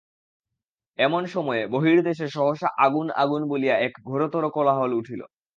[0.99, 5.21] এমন সময়ে বহির্দেশে সহসা আগুন– আগুন বলিয়া এক ঘোরতর কোলাহল উঠিল।